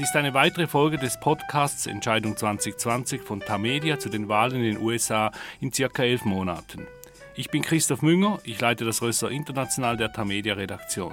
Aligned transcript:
Das 0.00 0.08
ist 0.08 0.16
eine 0.16 0.32
weitere 0.32 0.66
Folge 0.66 0.96
des 0.96 1.20
Podcasts 1.20 1.86
Entscheidung 1.86 2.34
2020 2.34 3.20
von 3.20 3.40
Tamedia 3.40 3.98
zu 3.98 4.08
den 4.08 4.30
Wahlen 4.30 4.54
in 4.54 4.62
den 4.62 4.78
USA 4.78 5.30
in 5.60 5.74
circa 5.74 6.04
elf 6.04 6.24
Monaten. 6.24 6.86
Ich 7.34 7.50
bin 7.50 7.60
Christoph 7.60 8.00
Münger, 8.00 8.38
ich 8.44 8.58
leite 8.58 8.86
das 8.86 9.02
Ressort 9.02 9.30
International 9.30 9.98
der 9.98 10.10
Tamedia 10.10 10.54
Redaktion. 10.54 11.12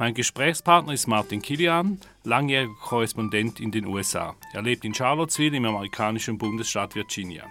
Mein 0.00 0.14
Gesprächspartner 0.14 0.94
ist 0.94 1.06
Martin 1.06 1.40
Kilian, 1.40 2.00
langjähriger 2.24 2.74
Korrespondent 2.82 3.60
in 3.60 3.70
den 3.70 3.86
USA. 3.86 4.34
Er 4.52 4.62
lebt 4.62 4.84
in 4.84 4.94
Charlottesville 4.94 5.56
im 5.56 5.66
amerikanischen 5.66 6.38
Bundesstaat 6.38 6.96
Virginia. 6.96 7.44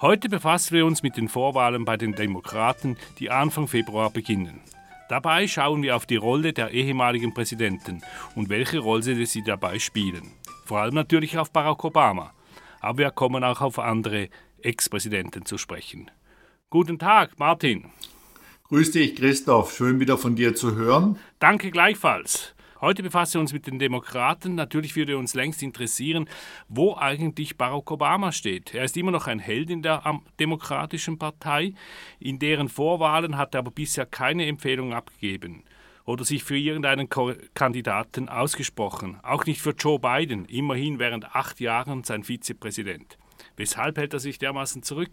Heute 0.00 0.30
befassen 0.30 0.74
wir 0.74 0.86
uns 0.86 1.02
mit 1.02 1.18
den 1.18 1.28
Vorwahlen 1.28 1.84
bei 1.84 1.98
den 1.98 2.14
Demokraten, 2.14 2.96
die 3.18 3.28
Anfang 3.28 3.68
Februar 3.68 4.08
beginnen. 4.08 4.62
Dabei 5.08 5.46
schauen 5.46 5.82
wir 5.82 5.96
auf 5.96 6.06
die 6.06 6.16
Rolle 6.16 6.52
der 6.52 6.70
ehemaligen 6.70 7.34
Präsidenten 7.34 8.02
und 8.34 8.48
welche 8.48 8.78
Rolle 8.78 9.26
sie 9.26 9.42
dabei 9.42 9.78
spielen. 9.78 10.32
Vor 10.64 10.80
allem 10.80 10.94
natürlich 10.94 11.38
auf 11.38 11.52
Barack 11.52 11.84
Obama. 11.84 12.32
Aber 12.80 12.98
wir 12.98 13.10
kommen 13.10 13.44
auch 13.44 13.60
auf 13.60 13.78
andere 13.78 14.28
Ex-Präsidenten 14.62 15.44
zu 15.44 15.58
sprechen. 15.58 16.10
Guten 16.70 16.98
Tag, 16.98 17.38
Martin. 17.38 17.90
Grüß 18.64 18.92
dich, 18.92 19.16
Christoph. 19.16 19.74
Schön 19.76 20.00
wieder 20.00 20.16
von 20.16 20.34
dir 20.34 20.54
zu 20.54 20.74
hören. 20.74 21.18
Danke 21.38 21.70
gleichfalls. 21.70 22.51
Heute 22.82 23.04
befassen 23.04 23.34
wir 23.34 23.40
uns 23.42 23.52
mit 23.52 23.68
den 23.68 23.78
Demokraten. 23.78 24.56
Natürlich 24.56 24.96
würde 24.96 25.16
uns 25.16 25.34
längst 25.34 25.62
interessieren, 25.62 26.28
wo 26.68 26.96
eigentlich 26.96 27.56
Barack 27.56 27.92
Obama 27.92 28.32
steht. 28.32 28.74
Er 28.74 28.82
ist 28.82 28.96
immer 28.96 29.12
noch 29.12 29.28
ein 29.28 29.38
Held 29.38 29.70
in 29.70 29.82
der 29.82 30.02
Demokratischen 30.40 31.16
Partei. 31.16 31.74
In 32.18 32.40
deren 32.40 32.68
Vorwahlen 32.68 33.36
hat 33.36 33.54
er 33.54 33.60
aber 33.60 33.70
bisher 33.70 34.04
keine 34.04 34.46
Empfehlung 34.46 34.94
abgegeben 34.94 35.62
oder 36.06 36.24
sich 36.24 36.42
für 36.42 36.58
irgendeinen 36.58 37.08
Kandidaten 37.54 38.28
ausgesprochen. 38.28 39.20
Auch 39.22 39.46
nicht 39.46 39.62
für 39.62 39.76
Joe 39.78 40.00
Biden, 40.00 40.44
immerhin 40.46 40.98
während 40.98 41.36
acht 41.36 41.60
Jahren 41.60 42.02
sein 42.02 42.24
Vizepräsident. 42.24 43.16
Weshalb 43.56 43.96
hält 43.96 44.12
er 44.12 44.18
sich 44.18 44.40
dermaßen 44.40 44.82
zurück? 44.82 45.12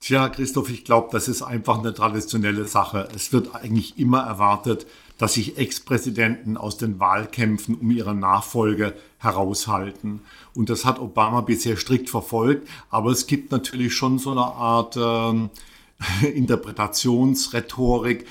Tja, 0.00 0.28
Christoph, 0.28 0.68
ich 0.68 0.84
glaube, 0.84 1.08
das 1.10 1.26
ist 1.26 1.40
einfach 1.40 1.78
eine 1.78 1.94
traditionelle 1.94 2.66
Sache. 2.66 3.08
Es 3.14 3.32
wird 3.32 3.54
eigentlich 3.54 3.98
immer 3.98 4.20
erwartet, 4.20 4.86
dass 5.18 5.34
sich 5.34 5.56
Ex-Präsidenten 5.58 6.56
aus 6.56 6.76
den 6.76 7.00
Wahlkämpfen 7.00 7.74
um 7.74 7.90
ihre 7.90 8.14
Nachfolge 8.14 8.94
heraushalten. 9.18 10.20
Und 10.54 10.68
das 10.68 10.84
hat 10.84 10.98
Obama 10.98 11.40
bisher 11.40 11.76
strikt 11.76 12.10
verfolgt. 12.10 12.68
Aber 12.90 13.10
es 13.10 13.26
gibt 13.26 13.50
natürlich 13.50 13.94
schon 13.94 14.18
so 14.18 14.32
eine 14.32 14.44
Art 14.44 14.96
äh, 14.96 16.28
Interpretationsrhetorik. 16.28 18.26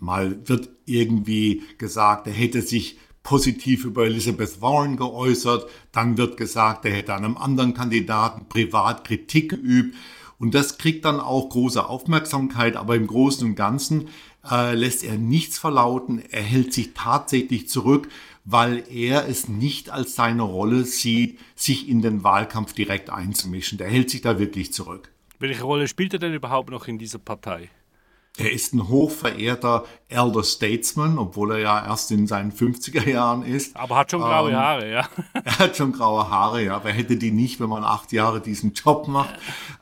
Mal 0.00 0.36
wird 0.48 0.68
irgendwie 0.84 1.62
gesagt, 1.78 2.26
er 2.26 2.32
hätte 2.32 2.62
sich 2.62 2.98
positiv 3.22 3.84
über 3.84 4.06
Elizabeth 4.06 4.60
Warren 4.60 4.96
geäußert. 4.96 5.68
Dann 5.92 6.16
wird 6.16 6.36
gesagt, 6.36 6.84
er 6.84 6.92
hätte 6.92 7.14
einem 7.14 7.36
anderen 7.36 7.74
Kandidaten 7.74 8.46
privat 8.48 9.04
Kritik 9.04 9.50
geübt. 9.50 9.96
Und 10.38 10.54
das 10.54 10.78
kriegt 10.78 11.04
dann 11.04 11.18
auch 11.18 11.48
große 11.48 11.88
Aufmerksamkeit, 11.88 12.76
aber 12.76 12.94
im 12.94 13.06
Großen 13.06 13.46
und 13.48 13.54
Ganzen 13.54 14.08
äh, 14.50 14.74
lässt 14.74 15.04
er 15.04 15.16
nichts 15.16 15.58
verlauten. 15.58 16.22
Er 16.30 16.42
hält 16.42 16.72
sich 16.72 16.94
tatsächlich 16.94 17.68
zurück, 17.68 18.08
weil 18.44 18.84
er 18.90 19.28
es 19.28 19.48
nicht 19.48 19.90
als 19.90 20.14
seine 20.14 20.42
Rolle 20.42 20.84
sieht, 20.84 21.38
sich 21.54 21.88
in 21.88 22.02
den 22.02 22.24
Wahlkampf 22.24 22.72
direkt 22.72 23.10
einzumischen. 23.10 23.78
Der 23.78 23.88
hält 23.88 24.10
sich 24.10 24.22
da 24.22 24.38
wirklich 24.38 24.72
zurück. 24.72 25.10
Welche 25.38 25.64
Rolle 25.64 25.88
spielt 25.88 26.12
er 26.12 26.18
denn 26.18 26.32
überhaupt 26.32 26.70
noch 26.70 26.88
in 26.88 26.98
dieser 26.98 27.18
Partei? 27.18 27.70
Er 28.38 28.52
ist 28.52 28.74
ein 28.74 28.88
hochverehrter 28.88 29.84
Elder 30.08 30.44
Statesman, 30.44 31.18
obwohl 31.18 31.52
er 31.52 31.58
ja 31.58 31.86
erst 31.86 32.10
in 32.10 32.26
seinen 32.26 32.52
50er 32.52 33.08
Jahren 33.08 33.42
ist. 33.42 33.76
Aber 33.76 33.96
hat 33.96 34.10
schon 34.10 34.20
graue 34.20 34.50
ähm, 34.50 34.56
Haare, 34.56 34.90
ja. 34.90 35.08
Er 35.32 35.58
hat 35.58 35.76
schon 35.76 35.92
graue 35.92 36.28
Haare, 36.28 36.62
ja. 36.62 36.80
Wer 36.84 36.92
hätte 36.92 37.16
die 37.16 37.30
nicht, 37.30 37.60
wenn 37.60 37.70
man 37.70 37.82
acht 37.82 38.12
Jahre 38.12 38.40
diesen 38.40 38.74
Job 38.74 39.08
macht? 39.08 39.34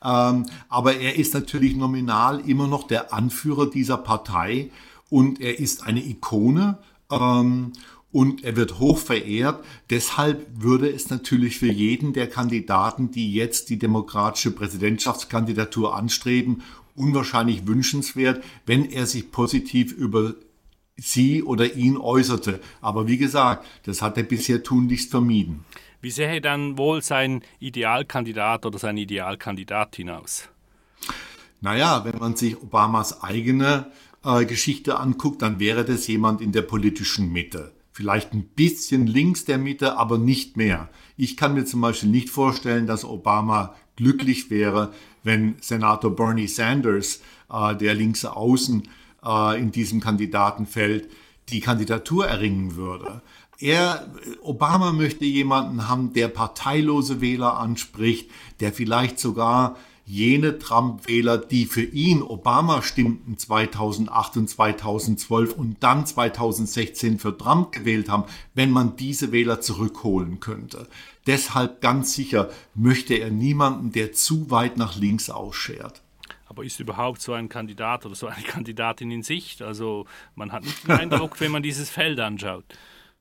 Ähm, 0.03 0.45
aber 0.69 0.95
er 0.95 1.17
ist 1.17 1.33
natürlich 1.33 1.75
nominal 1.75 2.39
immer 2.47 2.67
noch 2.67 2.87
der 2.87 3.13
Anführer 3.13 3.69
dieser 3.69 3.97
Partei 3.97 4.71
und 5.09 5.41
er 5.41 5.59
ist 5.59 5.85
eine 5.85 6.03
Ikone. 6.03 6.77
Ähm, 7.11 7.73
und 8.15 8.45
er 8.45 8.55
wird 8.55 8.79
hoch 8.79 8.97
verehrt. 8.97 9.65
Deshalb 9.89 10.47
würde 10.49 10.89
es 10.89 11.09
natürlich 11.09 11.59
für 11.59 11.69
jeden 11.69 12.13
der 12.13 12.29
Kandidaten, 12.29 13.11
die 13.11 13.33
jetzt 13.33 13.69
die 13.69 13.77
demokratische 13.77 14.51
Präsidentschaftskandidatur 14.51 15.93
anstreben 15.93 16.63
unwahrscheinlich 16.95 17.67
wünschenswert, 17.67 18.43
wenn 18.65 18.89
er 18.89 19.05
sich 19.05 19.31
positiv 19.31 19.91
über 19.91 20.35
sie 20.97 21.43
oder 21.43 21.73
ihn 21.73 21.97
äußerte. 21.97 22.59
Aber 22.81 23.07
wie 23.07 23.17
gesagt, 23.17 23.65
das 23.83 24.01
hat 24.01 24.17
er 24.17 24.23
bisher 24.23 24.63
tunlichst 24.63 25.11
vermieden. 25.11 25.65
Wie 26.01 26.11
sähe 26.11 26.41
dann 26.41 26.77
wohl 26.77 27.01
sein 27.01 27.41
Idealkandidat 27.59 28.65
oder 28.65 28.79
seine 28.79 29.01
Idealkandidatin 29.01 30.09
aus? 30.09 30.49
Naja, 31.61 32.05
wenn 32.05 32.17
man 32.19 32.35
sich 32.35 32.61
Obamas 32.61 33.23
eigene 33.23 33.91
äh, 34.23 34.45
Geschichte 34.45 34.99
anguckt, 34.99 35.41
dann 35.41 35.59
wäre 35.59 35.83
das 35.83 36.07
jemand 36.07 36.41
in 36.41 36.51
der 36.51 36.61
politischen 36.61 37.31
Mitte. 37.31 37.74
Vielleicht 37.95 38.33
ein 38.33 38.43
bisschen 38.43 39.07
links 39.07 39.45
der 39.45 39.57
Mitte, 39.57 39.97
aber 39.97 40.17
nicht 40.17 40.57
mehr. 40.57 40.89
Ich 41.15 41.37
kann 41.37 41.53
mir 41.53 41.63
zum 41.63 41.79
Beispiel 41.79 42.09
nicht 42.09 42.29
vorstellen, 42.29 42.87
dass 42.87 43.05
Obama 43.05 43.73
glücklich 43.95 44.49
wäre, 44.49 44.91
wenn 45.23 45.55
Senator 45.61 46.13
Bernie 46.13 46.47
Sanders, 46.47 47.21
äh, 47.49 47.73
der 47.73 47.93
linke 47.93 48.35
Außen 48.35 48.83
äh, 49.23 49.61
in 49.61 49.71
diesem 49.71 50.01
Kandidatenfeld, 50.01 51.09
die 51.47 51.61
Kandidatur 51.61 52.27
erringen 52.27 52.75
würde. 52.75 53.21
Er, 53.59 54.11
Obama 54.41 54.91
möchte 54.91 55.23
jemanden 55.23 55.87
haben, 55.87 56.11
der 56.11 56.27
parteilose 56.27 57.21
Wähler 57.21 57.57
anspricht, 57.57 58.29
der 58.59 58.73
vielleicht 58.73 59.19
sogar 59.19 59.77
jene 60.05 60.59
Trump-Wähler, 60.59 61.39
die 61.39 61.65
für 61.65 61.81
ihn 61.81 62.21
Obama 62.21 62.81
stimmten 62.83 63.37
2008 63.37 64.37
und 64.37 64.49
2012 64.49 65.53
und 65.53 65.77
dann 65.81 66.05
2016 66.05 67.19
für 67.19 67.35
Trump 67.37 67.71
gewählt 67.71 68.07
haben, 68.07 68.25
wenn 68.53 68.69
man 68.69 68.95
diese 68.95 69.31
Wähler 69.31 69.61
zurückholen 69.61 70.39
könnte. 70.39 70.87
Deshalb 71.25 71.81
ganz 71.81 72.13
sicher 72.13 72.49
möchte 72.75 73.15
er 73.15 73.31
niemanden, 73.31 73.91
der 73.91 74.13
zu 74.13 74.51
weit 74.51 74.77
nach 74.77 74.95
links 74.95 75.31
ausschert. 75.31 76.03
Aber 76.47 76.63
ist 76.63 76.79
überhaupt 76.79 77.21
so 77.21 77.33
ein 77.33 77.49
Kandidat 77.49 78.05
oder 78.05 78.15
so 78.15 78.27
eine 78.27 78.43
Kandidatin 78.43 79.09
in 79.09 79.23
Sicht? 79.23 79.63
Also 79.63 80.05
man 80.35 80.51
hat 80.51 80.63
nicht 80.63 80.83
den 80.83 80.91
Eindruck, 80.91 81.39
wenn 81.39 81.51
man 81.51 81.63
dieses 81.63 81.89
Feld 81.89 82.19
anschaut. 82.19 82.63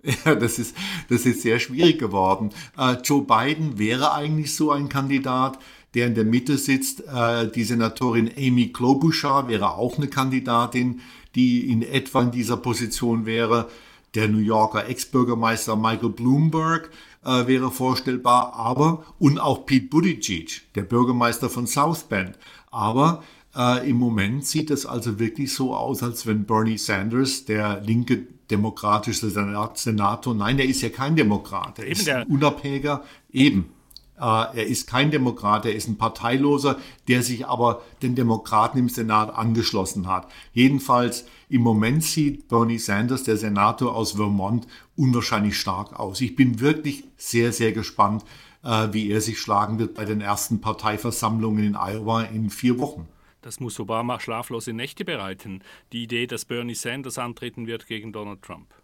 Ja, 0.03 0.35
das 0.35 0.59
ist, 0.59 0.77
das 1.09 1.25
ist 1.25 1.41
sehr 1.41 1.59
schwierig 1.59 1.99
geworden. 1.99 2.51
Äh, 2.77 2.99
Joe 3.03 3.23
Biden 3.23 3.79
wäre 3.79 4.13
eigentlich 4.13 4.55
so 4.55 4.71
ein 4.71 4.91
Kandidat, 4.91 5.59
der 5.95 6.07
in 6.07 6.15
der 6.15 6.25
Mitte 6.25 6.59
sitzt. 6.59 7.05
Äh, 7.07 7.49
die 7.51 7.65
Senatorin 7.65 8.31
Amy 8.37 8.69
Klobuchar 8.69 9.49
wäre 9.49 9.75
auch 9.75 9.97
eine 9.97 10.09
Kandidatin, 10.09 11.01
die 11.35 11.71
in 11.71 11.83
etwa 11.83 12.23
in 12.23 12.31
dieser 12.31 12.57
Position 12.57 13.27
wäre. 13.27 13.69
Der 14.15 14.29
New 14.29 14.39
Yorker 14.39 14.89
Ex-Bürgermeister 14.89 15.77
Michael 15.77 16.11
Bloomberg 16.11 16.91
äh, 17.25 17.47
wäre 17.47 17.71
vorstellbar, 17.71 18.55
aber 18.55 19.05
und 19.19 19.39
auch 19.39 19.67
Pete 19.67 19.89
Buttigieg, 19.89 20.63
der 20.75 20.83
Bürgermeister 20.83 21.51
von 21.51 21.67
South 21.67 22.05
Bend. 22.05 22.39
Aber 22.71 23.25
äh, 23.57 23.89
im 23.89 23.97
Moment 23.97 24.47
sieht 24.47 24.71
es 24.71 24.87
also 24.87 25.19
wirklich 25.19 25.53
so 25.53 25.75
aus, 25.75 26.03
als 26.03 26.27
wenn 26.27 26.45
Bernie 26.45 26.79
Sanders, 26.79 27.45
der 27.45 27.81
linke 27.81 28.27
demokratische 28.51 29.31
Senator, 29.31 30.35
nein, 30.35 30.57
der 30.57 30.67
ist 30.67 30.83
ja 30.83 30.91
kein 30.91 31.17
Demokrat, 31.17 31.79
er 31.79 31.87
ist 31.87 32.09
ein 32.09 32.27
unabhängiger, 32.27 33.03
eben, 33.33 33.74
er 34.17 34.67
ist 34.67 34.87
kein 34.87 35.11
Demokrat, 35.11 35.67
er 35.67 35.75
ist 35.75 35.89
ein 35.89 35.99
Parteiloser, 35.99 36.79
der 37.09 37.23
sich 37.23 37.47
aber 37.47 37.83
den 38.03 38.15
Demokraten 38.15 38.79
im 38.79 38.89
Senat 38.89 39.35
angeschlossen 39.35 40.07
hat. 40.07 40.31
Jedenfalls 40.53 41.27
im 41.49 41.63
Moment 41.63 42.05
sieht 42.05 42.49
Bernie 42.49 42.79
Sanders, 42.79 43.25
der 43.25 43.37
Senator 43.37 43.95
aus 43.95 44.13
Vermont, 44.13 44.67
unwahrscheinlich 44.97 45.59
stark 45.59 45.99
aus. 45.99 46.21
Ich 46.21 46.37
bin 46.37 46.61
wirklich 46.61 47.05
sehr, 47.17 47.53
sehr 47.53 47.73
gespannt, 47.73 48.25
äh, 48.63 48.89
wie 48.93 49.11
er 49.11 49.21
sich 49.21 49.41
schlagen 49.41 49.79
wird 49.79 49.95
bei 49.95 50.05
den 50.05 50.21
ersten 50.21 50.61
Parteiversammlungen 50.61 51.65
in 51.65 51.77
Iowa 51.77 52.23
in 52.23 52.51
vier 52.51 52.79
Wochen. 52.79 53.09
Das 53.43 53.61
muss 53.61 53.79
Obama 53.79 54.21
schlaflose 54.21 54.73
Nächte 54.73 55.05
bereiten, 55.05 55.63
die 55.93 56.05
Idee, 56.05 56.27
dass 56.27 56.47
Bernie 56.47 56.75
Sanders 56.75 57.19
antreten 57.19 57.67
wird 57.67 57.87
gegen 57.87 58.13
Donald 58.13 58.41
Trump. 58.41 58.75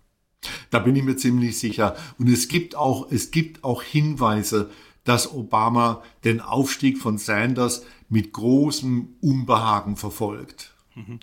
Da 0.70 0.78
bin 0.78 0.96
ich 0.96 1.02
mir 1.02 1.16
ziemlich 1.16 1.58
sicher. 1.58 1.96
Und 2.18 2.28
es 2.28 2.48
gibt 2.48 2.76
auch, 2.76 3.10
es 3.10 3.30
gibt 3.30 3.64
auch 3.64 3.82
Hinweise, 3.82 4.70
dass 5.04 5.32
Obama 5.32 6.02
den 6.24 6.40
Aufstieg 6.40 6.98
von 6.98 7.18
Sanders 7.18 7.84
mit 8.08 8.32
großem 8.32 9.16
Unbehagen 9.20 9.96
verfolgt. 9.96 10.74
Mhm. 10.94 11.20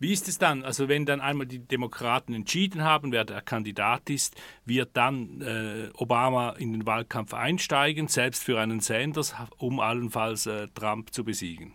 Wie 0.00 0.12
ist 0.12 0.28
es 0.28 0.38
dann? 0.38 0.64
Also 0.64 0.88
wenn 0.88 1.06
dann 1.06 1.20
einmal 1.20 1.46
die 1.46 1.58
Demokraten 1.58 2.32
entschieden 2.32 2.84
haben, 2.84 3.10
wer 3.10 3.24
der 3.24 3.42
Kandidat 3.42 4.08
ist, 4.10 4.36
wird 4.64 4.90
dann 4.96 5.40
äh, 5.40 5.90
Obama 5.94 6.50
in 6.50 6.72
den 6.72 6.86
Wahlkampf 6.86 7.34
einsteigen, 7.34 8.06
selbst 8.06 8.44
für 8.44 8.60
einen 8.60 8.78
Sanders, 8.78 9.34
um 9.56 9.80
allenfalls 9.80 10.46
äh, 10.46 10.68
Trump 10.68 11.12
zu 11.12 11.24
besiegen? 11.24 11.72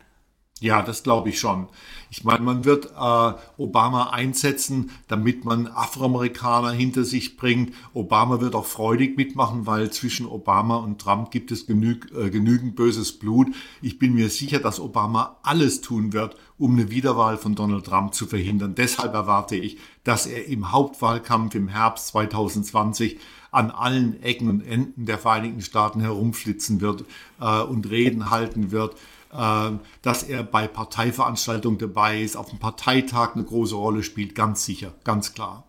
Ja, 0.60 0.82
das 0.82 1.04
glaube 1.04 1.30
ich 1.30 1.40
schon. 1.40 1.68
Ich 2.10 2.24
meine, 2.24 2.42
man 2.42 2.64
wird 2.64 2.86
äh, 2.86 3.34
Obama 3.58 4.12
einsetzen, 4.12 4.92
damit 5.08 5.44
man 5.44 5.68
Afroamerikaner 5.68 6.72
hinter 6.72 7.04
sich 7.04 7.38
bringt. 7.38 7.74
Obama 7.94 8.40
wird 8.40 8.54
auch 8.56 8.66
freudig 8.66 9.18
mitmachen, 9.18 9.66
weil 9.66 9.92
zwischen 9.92 10.28
Obama 10.28 10.76
und 10.76 11.02
Trump 11.02 11.32
gibt 11.32 11.52
es 11.52 11.66
genüg, 11.66 12.12
äh, 12.16 12.30
genügend 12.30 12.76
böses 12.76 13.18
Blut. 13.18 13.48
Ich 13.82 13.98
bin 14.00 14.14
mir 14.14 14.30
sicher, 14.30 14.60
dass 14.60 14.80
Obama 14.80 15.38
alles 15.44 15.82
tun 15.82 16.14
wird, 16.14 16.38
um 16.58 16.74
eine 16.74 16.92
Wiederwahl 16.92 17.38
von 17.38 17.56
Donald 17.56 17.86
Trump 17.86 18.14
zu 18.14 18.28
verhindern. 18.28 18.76
Deshalb 18.76 19.14
erwarte 19.16 19.56
ich, 19.56 19.80
dass 20.04 20.28
er 20.28 20.46
im 20.46 20.72
Hauptwahlkampf 20.72 21.56
im 21.56 21.68
Herbst 21.68 22.10
2020 22.10 23.20
an 23.52 23.70
allen 23.70 24.22
Ecken 24.22 24.50
und 24.50 24.62
Enden 24.62 25.08
der 25.08 25.18
Vereinigten 25.18 25.62
Staaten 25.62 26.00
herumflitzen 26.00 26.80
wird 26.80 27.06
äh, 27.42 27.62
und 27.62 27.90
Reden 27.90 28.30
halten 28.30 28.72
wird 28.72 28.96
dass 29.34 30.24
er 30.24 30.44
bei 30.44 30.68
Parteiveranstaltungen 30.68 31.80
dabei 31.80 32.22
ist, 32.22 32.36
auf 32.36 32.50
dem 32.50 32.60
Parteitag 32.60 33.36
eine 33.36 33.44
große 33.44 33.76
Rolle 33.76 34.04
spielt, 34.04 34.36
ganz 34.36 34.66
sicher, 34.66 34.94
ganz 35.04 35.34
klar. 35.34 35.64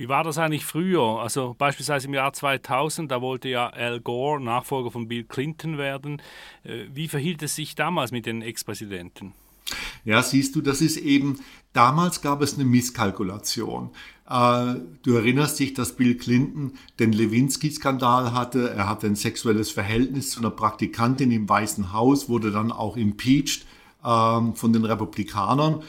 Wie 0.00 0.08
war 0.08 0.24
das 0.24 0.38
eigentlich 0.38 0.64
früher? 0.64 1.20
Also 1.20 1.54
beispielsweise 1.58 2.06
im 2.06 2.14
Jahr 2.14 2.32
2000, 2.32 3.10
da 3.10 3.20
wollte 3.20 3.50
ja 3.50 3.66
Al 3.68 4.00
Gore 4.00 4.40
Nachfolger 4.40 4.90
von 4.90 5.08
Bill 5.08 5.24
Clinton 5.24 5.76
werden. 5.76 6.22
Äh, 6.64 6.86
wie 6.90 7.06
verhielt 7.06 7.42
es 7.42 7.54
sich 7.54 7.74
damals 7.74 8.10
mit 8.10 8.24
den 8.24 8.40
Ex-Präsidenten? 8.40 9.34
Ja, 10.04 10.22
siehst 10.22 10.56
du, 10.56 10.60
das 10.60 10.80
ist 10.80 10.96
eben, 10.96 11.38
damals 11.72 12.22
gab 12.22 12.42
es 12.42 12.54
eine 12.54 12.64
Misskalkulation. 12.64 13.90
Äh, 14.28 14.74
du 15.02 15.14
erinnerst 15.14 15.58
dich, 15.58 15.74
dass 15.74 15.96
Bill 15.96 16.16
Clinton 16.16 16.72
den 16.98 17.12
Lewinsky-Skandal 17.12 18.32
hatte. 18.32 18.70
Er 18.70 18.88
hatte 18.88 19.08
ein 19.08 19.16
sexuelles 19.16 19.70
Verhältnis 19.70 20.30
zu 20.30 20.40
einer 20.40 20.50
Praktikantin 20.50 21.30
im 21.32 21.48
Weißen 21.48 21.92
Haus, 21.92 22.28
wurde 22.28 22.52
dann 22.52 22.70
auch 22.72 22.96
impeached 22.96 23.66
ähm, 24.04 24.54
von 24.54 24.72
den 24.72 24.84
Republikanern. 24.84 25.82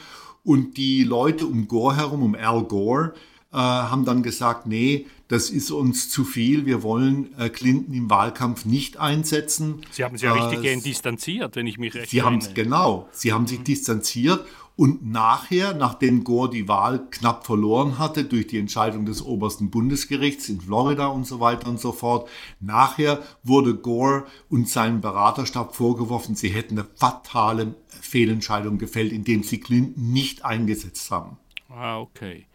Und 0.44 0.76
die 0.76 1.04
Leute 1.04 1.46
um 1.46 1.68
Gore 1.68 1.96
herum, 1.96 2.22
um 2.22 2.34
Al 2.34 2.64
Gore, 2.64 3.14
äh, 3.52 3.56
haben 3.56 4.04
dann 4.04 4.22
gesagt, 4.22 4.66
nee, 4.66 5.06
das 5.28 5.50
ist 5.50 5.70
uns 5.70 6.08
zu 6.10 6.24
viel, 6.24 6.66
wir 6.66 6.82
wollen 6.82 7.38
äh, 7.38 7.48
Clinton 7.48 7.94
im 7.94 8.10
Wahlkampf 8.10 8.64
nicht 8.64 8.98
einsetzen. 8.98 9.82
Sie 9.90 10.04
haben 10.04 10.16
sich 10.16 10.24
ja 10.24 10.32
richtig 10.32 10.64
äh, 10.64 10.80
distanziert, 10.80 11.56
wenn 11.56 11.66
ich 11.66 11.78
mich 11.78 11.94
recht 11.94 12.10
Sie 12.10 12.22
haben 12.22 12.40
genau, 12.54 13.08
Sie 13.12 13.32
haben 13.32 13.46
sich 13.46 13.60
mhm. 13.60 13.64
distanziert 13.64 14.44
und 14.74 15.04
nachher, 15.04 15.74
nachdem 15.74 16.24
Gore 16.24 16.48
die 16.48 16.66
Wahl 16.66 17.06
knapp 17.10 17.44
verloren 17.44 17.98
hatte 17.98 18.24
durch 18.24 18.46
die 18.46 18.58
Entscheidung 18.58 19.04
des 19.04 19.22
obersten 19.22 19.70
Bundesgerichts 19.70 20.48
in 20.48 20.60
Florida 20.60 21.08
und 21.08 21.26
so 21.26 21.40
weiter 21.40 21.68
und 21.68 21.78
so 21.78 21.92
fort, 21.92 22.28
nachher 22.58 23.22
wurde 23.42 23.74
Gore 23.74 24.24
und 24.48 24.68
seinem 24.68 25.02
Beraterstab 25.02 25.76
vorgeworfen, 25.76 26.34
sie 26.34 26.48
hätten 26.48 26.78
eine 26.78 26.88
fatale 26.94 27.74
Fehlentscheidung 28.00 28.78
gefällt, 28.78 29.12
indem 29.12 29.42
sie 29.42 29.60
Clinton 29.60 30.10
nicht 30.10 30.44
eingesetzt 30.44 31.10
haben. 31.10 31.36
Ah, 31.68 32.00
okay 32.00 32.46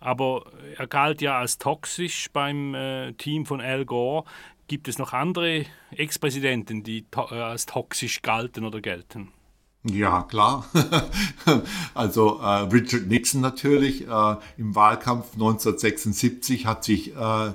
aber 0.00 0.50
er 0.76 0.86
galt 0.86 1.20
ja 1.20 1.38
als 1.38 1.58
toxisch 1.58 2.28
beim 2.32 2.74
äh, 2.74 3.12
Team 3.12 3.46
von 3.46 3.60
Al 3.60 3.84
Gore. 3.84 4.24
Gibt 4.66 4.88
es 4.88 4.98
noch 4.98 5.12
andere 5.12 5.66
Ex-Präsidenten, 5.90 6.82
die 6.82 7.02
to 7.10 7.28
äh, 7.30 7.40
als 7.40 7.66
toxisch 7.66 8.22
galten 8.22 8.64
oder 8.64 8.80
gelten? 8.80 9.32
Ja, 9.82 10.24
klar. 10.24 10.66
also 11.94 12.38
äh, 12.40 12.68
Richard 12.70 13.06
Nixon 13.06 13.40
natürlich. 13.40 14.06
Äh, 14.06 14.36
Im 14.58 14.74
Wahlkampf 14.74 15.32
1976 15.34 16.66
hat 16.66 16.84
sich 16.84 17.16
äh, 17.16 17.52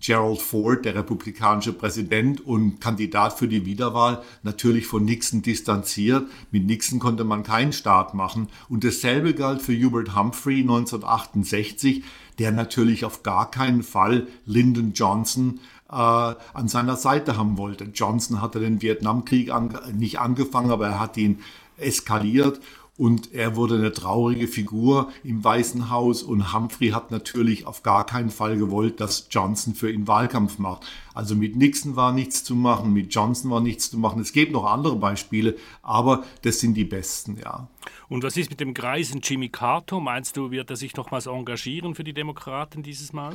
Gerald 0.00 0.40
Ford, 0.40 0.84
der 0.84 0.96
republikanische 0.96 1.72
Präsident 1.72 2.40
und 2.44 2.80
Kandidat 2.80 3.38
für 3.38 3.46
die 3.46 3.64
Wiederwahl, 3.64 4.22
natürlich 4.42 4.86
von 4.86 5.04
Nixon 5.04 5.42
distanziert. 5.42 6.26
Mit 6.50 6.66
Nixon 6.66 6.98
konnte 6.98 7.24
man 7.24 7.44
keinen 7.44 7.72
Staat 7.72 8.12
machen. 8.12 8.48
Und 8.68 8.82
dasselbe 8.82 9.34
galt 9.34 9.62
für 9.62 9.72
Hubert 9.72 10.16
Humphrey 10.16 10.60
1968, 10.60 12.02
der 12.38 12.50
natürlich 12.50 13.04
auf 13.04 13.22
gar 13.22 13.50
keinen 13.50 13.84
Fall 13.84 14.26
Lyndon 14.46 14.92
Johnson 14.94 15.60
äh, 15.88 15.94
an 15.94 16.66
seiner 16.66 16.96
Seite 16.96 17.36
haben 17.36 17.56
wollte. 17.56 17.84
Johnson 17.84 18.42
hatte 18.42 18.58
den 18.58 18.82
Vietnamkrieg 18.82 19.50
an, 19.52 19.78
nicht 19.92 20.18
angefangen, 20.18 20.72
aber 20.72 20.88
er 20.88 21.00
hat 21.00 21.16
ihn 21.16 21.38
eskaliert 21.76 22.60
und 22.96 23.32
er 23.32 23.56
wurde 23.56 23.74
eine 23.74 23.92
traurige 23.92 24.46
Figur 24.46 25.10
im 25.24 25.42
Weißen 25.42 25.90
Haus 25.90 26.22
und 26.22 26.52
Humphrey 26.52 26.90
hat 26.90 27.10
natürlich 27.10 27.66
auf 27.66 27.82
gar 27.82 28.06
keinen 28.06 28.30
Fall 28.30 28.56
gewollt, 28.56 29.00
dass 29.00 29.26
Johnson 29.30 29.74
für 29.74 29.90
ihn 29.90 30.06
Wahlkampf 30.06 30.58
macht. 30.58 30.86
Also 31.12 31.34
mit 31.34 31.56
Nixon 31.56 31.96
war 31.96 32.12
nichts 32.12 32.44
zu 32.44 32.54
machen, 32.54 32.92
mit 32.92 33.12
Johnson 33.12 33.50
war 33.50 33.60
nichts 33.60 33.90
zu 33.90 33.98
machen. 33.98 34.20
Es 34.20 34.32
gibt 34.32 34.52
noch 34.52 34.64
andere 34.64 34.96
Beispiele, 34.96 35.56
aber 35.82 36.24
das 36.42 36.60
sind 36.60 36.74
die 36.74 36.84
besten, 36.84 37.36
ja. 37.42 37.68
Und 38.08 38.22
was 38.22 38.36
ist 38.36 38.50
mit 38.50 38.60
dem 38.60 38.74
Greisen 38.74 39.20
Jimmy 39.22 39.48
Carter? 39.48 39.98
Meinst 39.98 40.36
du, 40.36 40.52
wird 40.52 40.70
er 40.70 40.76
sich 40.76 40.94
nochmals 40.96 41.26
engagieren 41.26 41.94
für 41.94 42.04
die 42.04 42.14
Demokraten 42.14 42.82
dieses 42.82 43.12
Mal? 43.12 43.32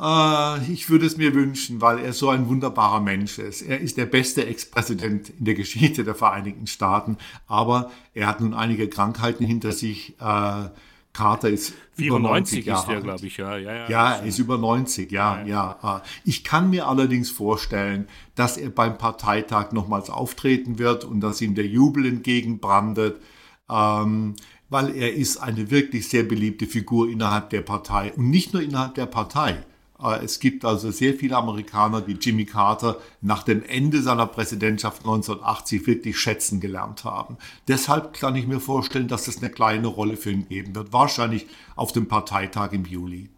Äh, 0.00 0.72
ich 0.72 0.88
würde 0.88 1.06
es 1.06 1.16
mir 1.16 1.34
wünschen, 1.34 1.80
weil 1.80 1.98
er 1.98 2.12
so 2.12 2.30
ein 2.30 2.48
wunderbarer 2.48 3.00
Mensch 3.00 3.38
ist. 3.38 3.62
Er 3.62 3.80
ist 3.80 3.96
der 3.96 4.06
beste 4.06 4.46
Ex-Präsident 4.46 5.30
in 5.38 5.44
der 5.44 5.54
Geschichte 5.54 6.04
der 6.04 6.14
Vereinigten 6.14 6.66
Staaten, 6.66 7.18
aber 7.46 7.90
er 8.14 8.26
hat 8.26 8.40
nun 8.40 8.54
einige 8.54 8.88
Krankheiten 8.88 9.44
hinter 9.44 9.72
sich. 9.72 10.16
Äh, 10.20 10.68
Carter 11.12 11.50
ist 11.50 11.74
94 11.96 12.68
ist 12.68 12.86
der, 12.86 13.00
glaube 13.00 13.26
ich, 13.26 13.36
ja. 13.36 13.56
Ja, 13.56 13.74
ja, 13.74 13.90
ja 13.90 14.12
er 14.14 14.24
ist 14.24 14.38
über 14.38 14.58
90, 14.58 15.10
ja, 15.10 15.40
ja, 15.40 15.76
ja. 15.82 15.98
Äh, 15.98 16.00
ich 16.24 16.44
kann 16.44 16.70
mir 16.70 16.86
allerdings 16.86 17.30
vorstellen, 17.30 18.06
dass 18.36 18.56
er 18.56 18.70
beim 18.70 18.96
Parteitag 18.96 19.72
nochmals 19.72 20.08
auftreten 20.08 20.78
wird 20.78 21.04
und 21.04 21.20
dass 21.20 21.40
ihm 21.40 21.56
der 21.56 21.66
Jubel 21.66 22.06
entgegenbrandet, 22.06 23.20
ähm, 23.68 24.36
weil 24.68 24.94
er 24.94 25.12
ist 25.12 25.38
eine 25.38 25.72
wirklich 25.72 26.08
sehr 26.08 26.22
beliebte 26.22 26.66
Figur 26.66 27.10
innerhalb 27.10 27.50
der 27.50 27.62
Partei 27.62 28.12
und 28.12 28.30
nicht 28.30 28.52
nur 28.54 28.62
innerhalb 28.62 28.94
der 28.94 29.06
Partei. 29.06 29.64
Äh, 30.02 30.24
es 30.24 30.40
gibt 30.40 30.64
also 30.64 30.90
sehr 30.90 31.14
viele 31.14 31.36
Amerikaner, 31.36 32.00
die 32.00 32.12
Jimmy 32.12 32.44
Carter 32.44 33.00
nach 33.20 33.42
dem 33.42 33.62
Ende 33.62 34.02
seiner 34.02 34.26
Präsidentschaft 34.26 35.00
1980 35.00 35.86
wirklich 35.86 36.18
schätzen 36.18 36.60
gelernt 36.60 37.04
haben. 37.04 37.36
Deshalb 37.68 38.14
kann 38.14 38.36
ich 38.36 38.46
mir 38.46 38.60
vorstellen, 38.60 39.08
dass 39.08 39.28
es 39.28 39.38
eine 39.38 39.50
kleine 39.50 39.88
Rolle 39.88 40.16
für 40.16 40.30
ihn 40.30 40.48
geben 40.48 40.74
wird. 40.74 40.92
Wahrscheinlich 40.92 41.46
auf 41.76 41.92
dem 41.92 42.08
Parteitag 42.08 42.72
im 42.72 42.84
Juli. 42.84 43.30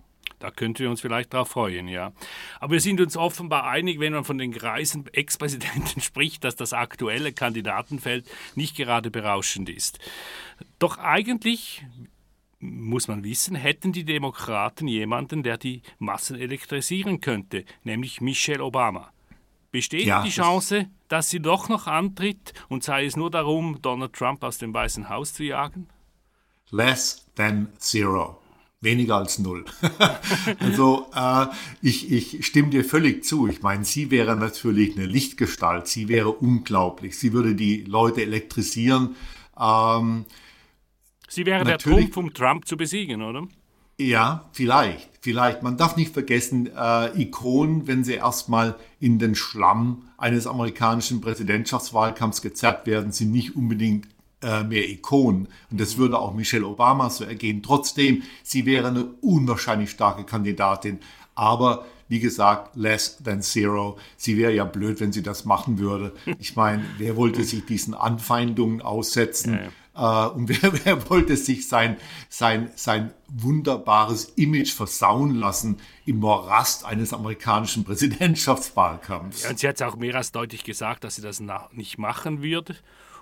Da 0.43 0.51
könnten 0.51 0.81
wir 0.81 0.91
uns 0.91 1.01
vielleicht 1.01 1.35
darauf 1.35 1.51
freuen, 1.51 1.87
ja. 1.87 2.13
Aber 2.59 2.73
wir 2.73 2.81
sind 2.81 3.01
uns 3.01 3.17
offenbar 3.17 3.65
einig, 3.65 4.01
wenn 4.01 4.13
man 4.13 4.25
von 4.25 4.39
den 4.39 4.51
greisen 4.51 5.07
Ex-Präsidenten 5.13 6.01
spricht, 6.01 6.43
dass 6.43 6.57
das 6.57 6.73
aktuelle 6.73 7.33
Kandidatenfeld 7.33 8.29
nicht 8.57 8.77
gerade 8.77 9.13
berauschend 9.13 9.69
ist. 9.69 10.01
Doch 10.81 10.99
eigentlich 10.99 11.85
muss 12.63 13.09
man 13.09 13.25
wissen, 13.25 13.57
hätten 13.57 13.93
die 13.93 14.05
Demokraten 14.05 14.87
jemanden, 14.87 15.43
der 15.43 15.59
die 15.59 15.83
Massen 15.99 16.37
elektrisieren 16.37 17.21
könnte, 17.21 17.65
nämlich 17.83 18.21
Michelle 18.21 18.65
Obama. 18.65 19.13
Besteht 19.73 20.07
ja, 20.07 20.23
die 20.23 20.31
Chance, 20.31 20.87
dass 21.09 21.31
sie 21.31 21.41
doch 21.41 21.69
noch 21.69 21.87
antritt 21.87 22.53
und 22.69 22.85
sei 22.85 23.07
es 23.07 23.17
nur 23.17 23.31
darum, 23.31 23.81
Donald 23.83 24.13
Trump 24.13 24.45
aus 24.45 24.59
dem 24.59 24.73
Weißen 24.73 25.09
Haus 25.09 25.35
zu 25.35 25.45
jagen? 25.45 25.89
Less 26.71 27.27
than 27.35 27.69
zero. 27.79 28.39
Weniger 28.81 29.17
als 29.17 29.39
null. 29.39 29.65
also 30.59 31.07
äh, 31.15 31.47
ich, 31.83 32.11
ich 32.11 32.45
stimme 32.45 32.71
dir 32.71 32.85
völlig 32.85 33.25
zu. 33.25 33.47
Ich 33.47 33.63
meine, 33.63 33.85
sie 33.85 34.11
wäre 34.11 34.37
natürlich 34.37 34.97
eine 34.97 35.07
Lichtgestalt. 35.07 35.87
Sie 35.87 36.09
wäre 36.09 36.31
unglaublich. 36.31 37.17
Sie 37.17 37.33
würde 37.33 37.55
die 37.55 37.85
Leute 37.85 38.23
elektrisieren. 38.23 39.15
Ähm, 39.59 40.25
Sie 41.33 41.47
wäre 41.47 41.65
der 41.65 41.79
Trumpf, 41.79 42.15
um 42.19 42.35
Trump 42.35 42.69
zu 42.69 42.77
besiegen, 42.77 43.23
oder? 43.23 43.49
Ja, 43.99 44.51
vielleicht. 44.53 45.09
Vielleicht. 45.23 45.63
Man 45.63 45.79
darf 45.79 45.97
nicht 45.97 46.13
vergessen, 46.13 46.69
äh, 46.77 47.23
Ikonen, 47.23 47.87
wenn 47.87 48.05
sie 48.05 48.15
erstmal 48.15 48.77
in 49.01 49.19
den 49.19 49.35
Schlamm 49.35 50.03
eines 50.19 50.47
amerikanischen 50.47 51.23
Präsidentschaftswahlkampfs 51.23 52.43
gezerrt 52.43 52.87
werden, 52.87 53.13
sind 53.13 53.33
nicht 53.33 53.57
unbedingt 53.57 54.09
äh, 54.43 54.63
mehr 54.63 54.87
Ikonen. 54.87 55.49
Und 55.71 55.81
das 55.81 55.97
würde 55.97 56.19
auch 56.19 56.35
Michelle 56.35 56.67
Obama 56.67 57.09
so 57.09 57.25
ergehen. 57.25 57.63
Trotzdem, 57.63 58.25
sie 58.43 58.67
wäre 58.67 58.89
eine 58.89 59.07
unwahrscheinlich 59.23 59.89
starke 59.89 60.25
Kandidatin. 60.25 60.99
Aber 61.35 61.87
wie 62.09 62.21
gesagt, 62.21 62.77
less 62.77 63.17
than 63.25 63.41
zero. 63.41 63.97
Sie 64.19 64.37
wäre 64.37 64.53
ja 64.53 64.65
blöd, 64.65 65.01
wenn 65.01 65.13
sie 65.13 65.23
das 65.23 65.47
machen 65.47 65.79
würde. 65.79 66.13
Ich 66.39 66.57
meine, 66.57 66.85
wer 66.99 67.17
wollte 67.17 67.43
sich 67.43 67.65
diesen 67.65 67.95
Anfeindungen 67.95 68.83
aussetzen? 68.83 69.55
Ja, 69.55 69.61
ja. 69.63 69.69
Äh, 69.95 70.27
und 70.27 70.49
wer, 70.63 70.85
wer 70.85 71.11
wollte 71.11 71.37
sich 71.37 71.69
sein, 71.69 71.97
sein, 72.29 72.71
sein 72.77 73.13
wunderbares 73.29 74.25
Image 74.37 74.73
versauen 74.73 75.35
lassen 75.35 75.79
im 76.07 76.19
Morast 76.19 76.85
eines 76.85 77.13
amerikanischen 77.13 77.85
Präsidentschaftswahlkampfs? 77.85 79.45
Ja, 79.45 79.51
und 79.51 79.59
sie 79.59 79.69
hat 79.69 79.83
auch 79.83 79.97
mehr 79.97 80.15
als 80.15 80.33
deutlich 80.33 80.65
gesagt, 80.65 81.05
dass 81.05 81.17
sie 81.17 81.23
das 81.23 81.43
nicht 81.73 81.99
machen 81.99 82.43
würde. 82.43 82.77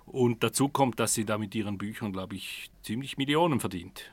Und 0.06 0.42
dazu 0.42 0.68
kommt, 0.68 0.98
dass 0.98 1.14
sie 1.14 1.24
da 1.24 1.38
mit 1.38 1.54
ihren 1.54 1.78
Büchern, 1.78 2.12
glaube 2.12 2.34
ich, 2.34 2.70
ziemlich 2.82 3.16
Millionen 3.16 3.60
verdient. 3.60 4.10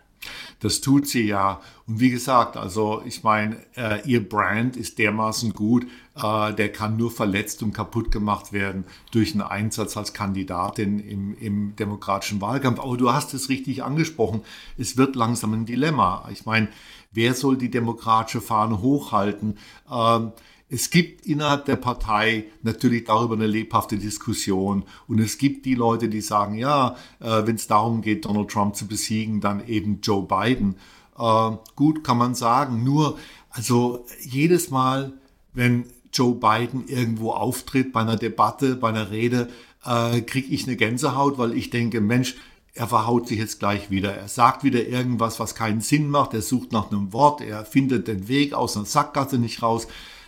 Das 0.60 0.82
tut 0.82 1.08
sie 1.08 1.24
ja. 1.24 1.62
Und 1.86 2.00
wie 2.00 2.10
gesagt, 2.10 2.58
also 2.58 3.02
ich 3.06 3.24
meine, 3.24 3.58
äh, 3.76 4.02
ihr 4.08 4.28
Brand 4.28 4.76
ist 4.76 4.98
dermaßen 4.98 5.54
gut, 5.54 5.86
äh, 6.16 6.54
der 6.54 6.72
kann 6.72 6.98
nur 6.98 7.12
verletzt 7.12 7.62
und 7.64 7.74
kaputt 7.74 8.12
gemacht 8.12 8.52
werden 8.52 8.86
durch 9.12 9.34
einen 9.34 9.42
Einsatz 9.42 9.96
als 9.96 10.14
Kandidatin 10.14 11.00
im, 11.00 11.38
im 11.38 11.76
demokratischen 11.76 12.42
Wahlkampf. 12.42 12.80
Aber 12.80 12.98
du 12.98 13.14
hast 13.14 13.34
es 13.34 13.50
richtig 13.50 13.84
angesprochen. 13.84 14.42
Es 14.78 14.98
wird 14.98 15.16
langsam 15.16 15.54
ein 15.54 15.66
Dilemma. 15.66 16.28
Ich 16.32 16.46
meine, 16.46 16.70
wer 17.12 17.34
soll 17.34 17.58
die 17.58 17.72
demokratische 17.72 18.42
Fahne 18.42 18.82
hochhalten? 18.82 19.58
Ähm, 19.92 20.32
es 20.70 20.90
gibt 20.90 21.26
innerhalb 21.26 21.66
der 21.66 21.78
Partei 21.78 22.46
natürlich 22.62 23.06
darüber 23.06 23.36
eine 23.36 23.48
lebhafte 23.48 23.98
Diskussion 23.98 24.84
und 25.08 25.20
es 25.20 25.38
gibt 25.38 25.66
die 25.66 25.76
Leute, 25.76 26.10
die 26.10 26.22
sagen, 26.22 26.56
ja, 26.56 26.96
äh, 27.20 27.46
wenn 27.46 27.56
es 27.56 27.68
darum 27.68 28.02
geht, 28.02 28.26
Donald 28.26 28.50
Trump 28.50 28.76
zu 28.76 28.86
besiegen, 28.86 29.40
dann 29.40 29.66
eben 29.66 30.02
Joe 30.02 30.24
Biden. 30.24 30.76
Äh, 31.18 31.52
gut, 31.76 32.04
kann 32.04 32.18
man 32.18 32.36
sagen. 32.36 32.84
Nur, 32.84 33.18
also 33.50 34.06
jedes 34.22 34.70
Mal, 34.70 35.14
wenn 35.54 35.86
Joe 36.12 36.36
Biden 36.36 36.88
irgendwo 36.88 37.32
auftritt 37.32 37.94
bei 37.94 38.02
einer 38.02 38.18
Debatte, 38.18 38.76
bei 38.76 38.90
einer 38.90 39.10
Rede, 39.10 39.50
äh, 39.86 40.22
kriege 40.22 40.54
ich 40.54 40.68
eine 40.68 40.76
Gänsehaut, 40.76 41.38
weil 41.38 41.54
ich 41.54 41.70
denke, 41.70 42.02
Mensch, 42.02 42.36
er 42.74 42.88
verhaut 42.88 43.28
sich 43.28 43.40
jetzt 43.40 43.60
gleich 43.60 43.90
wieder. 43.90 44.14
Er 44.14 44.28
sagt 44.28 44.64
wieder 44.64 44.86
irgendwas, 44.86 45.40
was 45.40 45.56
keinen 45.56 45.82
Sinn 45.82 46.10
macht. 46.10 46.34
Er 46.34 46.44
sucht 46.44 46.72
nach 46.72 46.92
einem 46.92 47.12
Wort. 47.12 47.42
Er 47.42 47.66
findet 47.66 48.08
den 48.08 48.28
Weg 48.28 48.54
aus 48.54 48.76
einer 48.76 48.86
Sackgasse 48.86 49.40
nicht 49.40 49.64
raus. 49.64 49.88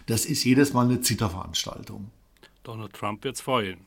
Das 0.09 0.25
ist 0.25 0.43
jedes 0.43 0.73
Mal 0.73 0.85
eine 0.85 1.01
Zitterveranstaltung. 1.01 2.09
Donald 2.63 2.93
Trump 2.93 3.23
wird 3.23 3.35
es 3.35 3.41
freuen. 3.41 3.85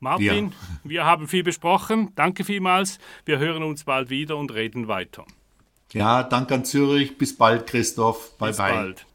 Martin, 0.00 0.50
ja. 0.50 0.52
wir 0.84 1.04
haben 1.06 1.28
viel 1.28 1.42
besprochen. 1.42 2.12
Danke 2.14 2.44
vielmals. 2.44 2.98
Wir 3.24 3.38
hören 3.38 3.62
uns 3.62 3.84
bald 3.84 4.10
wieder 4.10 4.36
und 4.36 4.52
reden 4.52 4.86
weiter. 4.86 5.24
Ja, 5.94 6.24
danke 6.24 6.56
an 6.56 6.66
Zürich. 6.66 7.16
Bis 7.16 7.34
bald, 7.34 7.66
Christoph. 7.66 8.36
Bye 8.36 8.48
Bis 8.48 8.56
bye. 8.58 8.72
bald. 8.72 9.06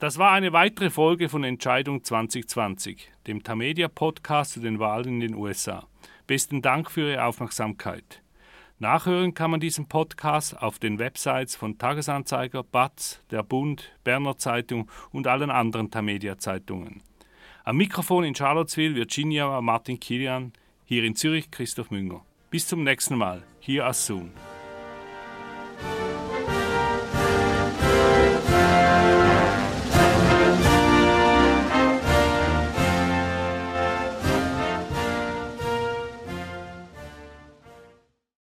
Das 0.00 0.18
war 0.18 0.32
eine 0.32 0.52
weitere 0.52 0.90
Folge 0.90 1.28
von 1.28 1.44
Entscheidung 1.44 2.02
2020, 2.02 3.08
dem 3.28 3.44
Tamedia 3.44 3.86
Podcast 3.86 4.54
zu 4.54 4.60
den 4.60 4.80
Wahlen 4.80 5.06
in 5.06 5.20
den 5.20 5.34
USA. 5.36 5.86
Besten 6.26 6.62
Dank 6.62 6.90
für 6.90 7.12
Ihre 7.12 7.24
Aufmerksamkeit. 7.24 8.22
Nachhören 8.78 9.32
kann 9.32 9.50
man 9.50 9.60
diesen 9.60 9.88
Podcast 9.88 10.60
auf 10.60 10.78
den 10.78 10.98
Websites 10.98 11.56
von 11.56 11.78
Tagesanzeiger, 11.78 12.62
BATZ, 12.62 13.22
der 13.30 13.42
Bund, 13.42 13.96
Berner 14.04 14.36
Zeitung 14.36 14.90
und 15.12 15.26
allen 15.26 15.50
anderen 15.50 15.90
Tamedia-Zeitungen. 15.90 17.02
Am 17.64 17.78
Mikrofon 17.78 18.24
in 18.24 18.34
Charlottesville 18.34 18.94
Virginia 18.94 19.62
Martin 19.62 19.98
Kilian, 19.98 20.52
hier 20.84 21.04
in 21.04 21.16
Zürich 21.16 21.50
Christoph 21.50 21.90
Münger. 21.90 22.20
Bis 22.50 22.68
zum 22.68 22.84
nächsten 22.84 23.16
Mal, 23.16 23.44
hier 23.60 23.86
as 23.86 24.04
soon. 24.04 24.30